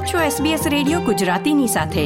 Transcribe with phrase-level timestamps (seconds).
[0.00, 2.04] આપ છો SBS radio ગુજરાતીની સાથે.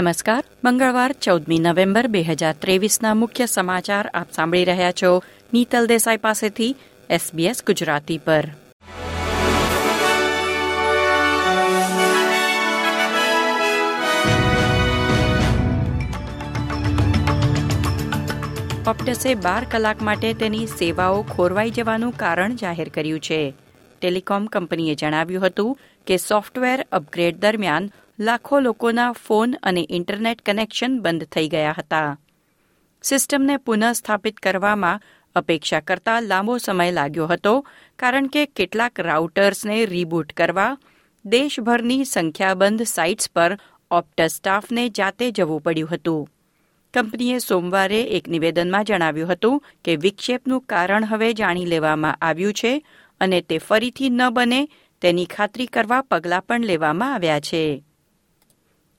[0.00, 5.22] નમસ્કાર, મંગળવાર ચૌદમી નવેમ્બર બે હજાર ત્રેવીસના મુખ્ય સમાચાર આપ સાંભળી રહ્યા છો
[5.54, 6.76] નીતલ દેસાઈ પાસેથી
[7.12, 8.44] SBS ગુજરાતી પર.
[18.86, 23.54] ઓપ્ટસે બાર કલાક માટે તેની સેવાઓ ખોરવાઈ જવાનું કારણ જાહેર કર્યું છે.
[24.00, 31.24] ટેલિકોમ કંપનીએ જણાવ્યું હતું કે સોફ્ટવેર અપગ્રેડ દરમિયાન લાખો લોકોના ફોન અને ઇન્ટરનેટ કનેક્શન બંધ
[31.24, 32.18] થઈ ગયા હતા.
[33.02, 35.02] સિસ્ટમને પુનઃસ્થાપિત કરવામાં
[35.36, 37.54] અપેક્ષા કરતાં લાંબો સમય લાગ્યો હતો,
[37.98, 40.78] કારણ કે કેટલાક રાઉટર્સને રીબૂટ કરવા,
[41.24, 43.58] દેશભરની સંખ્યાબંધ સાઇટ્સ પર
[43.90, 46.28] ઓપ્ટસ સ્ટાફને જાતે જવું પડ્યું હતું.
[46.94, 52.72] કંપનીએ સોમવારે એક નિવેદનમાં જણાવ્યું હતું કે વિક્ષેપનું કારણ હવે જાણી લેવામાં આવ્યું છે
[53.20, 54.68] અને તે ફરીથી ન બને
[55.00, 57.84] તેની ખાતરી કરવા પગલાં પણ લેવામાં આવ્યા છે.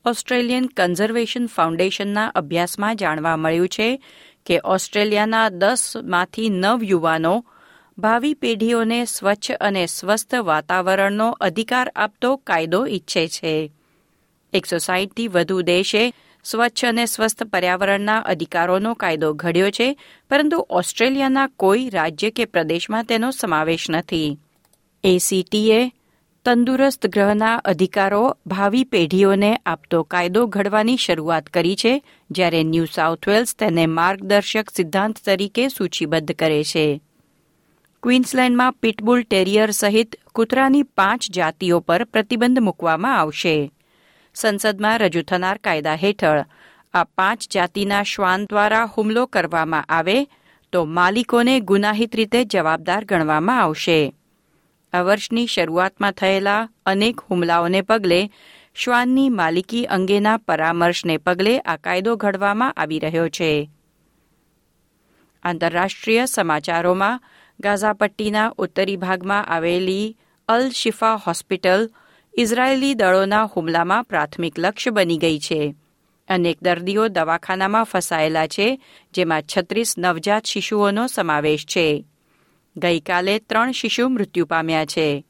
[0.05, 4.03] ઓસ્ટ્રેલિયન કન્ઝર્વેશન ફાઉન્ડેશનના અભ્યાસમાં જાણવા મળ્યું છે
[4.45, 7.45] કે ઓસ્ટ્રેલિયાના દસમાંથી નવ યુવાનો
[7.97, 13.72] ભાવિ પેઢીઓને સ્વચ્છ અને સ્વસ્થ વાતાવરણનો અધિકાર આપતો કાયદો ઈચ્છે છે.
[14.53, 19.97] એકસો સાહીઠથી વધુ દેશે સ્વચ્છ અને સ્વસ્થ પર્યાવરણના અધિકારોનો કાયદો ઘડ્યો છે,
[20.30, 24.38] પરંતુ ઓસ્ટ્રેલિયાના કોઈ રાજ્ય કે પ્રદેશમાં તેનો સમાવેશ નથી.
[25.03, 25.92] એસીટીએ
[26.45, 33.55] તંદુરસ્ત ગ્રહના અધિકારો ભાવિ પેઢીઓને આપતો કાયદો ઘડવાની શરૂઆત કરી છે, જ્યારે ન્યૂ સાઉથ વેલ્સ
[33.55, 37.02] તેને માર્ગદર્શક સિદ્ધાંત તરીકે સૂચિબદ્ધ કરે છે.
[38.03, 43.72] ક્વીન્સલેન્ડમાં પિટબુલ ટેરિયર સહિત કૂતરાની પાંચ જાતિઓ પર પ્રતિબંધ મૂકવામાં આવશે.
[44.35, 46.41] સંસદમાં રજૂ થનાર કાયદા હેઠળ
[46.93, 50.17] આ પાંચ જાતિના શ્વાન દ્વારા હુમલો કરવામાં આવે
[50.73, 53.99] તો માલિકોને ગુનાહિત રીતે જવાબદાર ગણવામાં આવશે.
[54.93, 58.21] આ વર્ષની શરૂઆતમાં થયેલા અનેક હુમલાઓને પગલે
[58.75, 63.52] શ્વાનની માલિકી અંગેના પરામર્શને પગલે આ કાયદો ઘડવામાં આવી રહ્યો છે.
[65.43, 67.21] આંતરરાષ્ટ્રીય સમાચારોમાં
[67.59, 70.15] ગાઝાપટ્ટીના ઉત્તરી ભાગમાં આવેલી
[70.49, 71.83] અલ શિફા હોસ્પિટલ
[72.37, 75.75] ઇઝરાયેલી દળોના હુમલામાં પ્રાથમિક લક્ષ્ય બની ગઈ છે.
[76.30, 78.81] અનેક દર્દીઓ દવાખાનામાં ફસાયેલા છે,
[79.14, 82.05] જેમાં છત્રીસ નવજાત શિશુઓનો સમાવેશ છે.
[82.77, 85.25] ગઈકાલે ત્રણ શિશુ મૃત્યુ પામ્યા છે.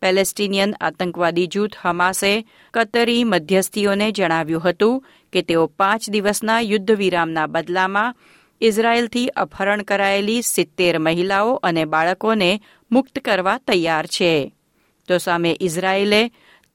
[0.00, 8.16] પેલેસ્ટિનિયન આતંકવાદી જૂથ હમાસે કતરી મધ્યસ્થીઓને જણાવ્યું હતું કે તેઓ પાંચ દિવસના યુદ્ધ વિરામના બદલામાં
[8.60, 12.60] ઇઝરાયેલથી અપહરણ કરાયેલી સિત્તેર મહિલાઓ અને બાળકોને
[12.90, 14.54] મુક્ત કરવા તૈયાર છે.
[15.12, 16.22] તો સામે ઇઝરાયેલે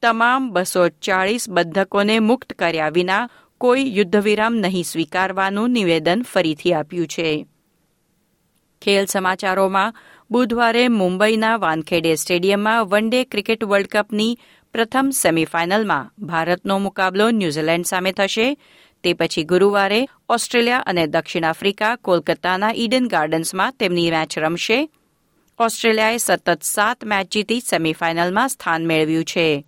[0.02, 3.28] તમામ બસો ચાળીસ બંધકોને મુક્ત કર્યા વિના
[3.60, 7.46] કોઈ યુદ્ધવિરામ નહીં સ્વીકારવાનું નિવેદન ફરીથી આપ્યું છે.
[8.82, 9.94] ખેલ સમાચારોમાં
[10.30, 14.38] બુધવારે મુંબઈના વાનખેડે સ્ટેડિયમમાં વન ડે ક્રિકેટ વર્લ્ડ કપની
[14.72, 18.56] પ્રથમ સેમીફાઇનલમાં ભારતનો મુકાબલો ન્યૂઝીલેન્ડ સામે થશે.
[19.04, 24.78] તે પછી ગુરુવારે ઓસ્ટ્રેલિયા અને દક્ષિણ આફ્રિકા કોલકાતાના ઈડન ગાર્ડન્સમાં તેમની મેચ રમશે.
[25.60, 29.64] ઓસ્ટ્રેલિયાએ સતત સાત મેચ જીતી સેમીફાઇનલમાં સ્થાન મેળવ્યું છે.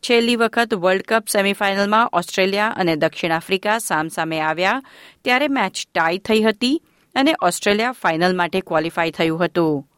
[0.00, 4.82] છેલ્લી વખત વર્લ્ડ કપ સેમીફાઇનલમાં ઓસ્ટ્રેલિયા અને દક્ષિણ આફ્રિકા સામસામે આવ્યા
[5.24, 6.82] ત્યારે મેચ ટાઈ થઈ હતી
[7.14, 9.88] અને ઓસ્ટ્રેલિયા ફાઇનલ માટે ક્વોલિફાય થયું હતું.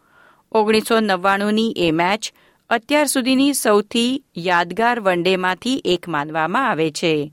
[0.53, 2.33] ઓગણીસો નવ્વાણુંની એ મેચ
[2.71, 7.33] અત્યાર સુધીની સૌથી યાદગાર વન ડેમાંથી એક માનવામાં આવે છે.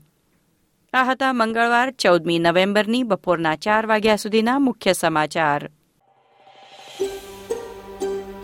[0.92, 5.70] આ હતા મંગળવાર ચૌદમી નવેમ્બરની બપોરના ચાર વાગ્યા સુધીના મુખ્ય સમાચાર.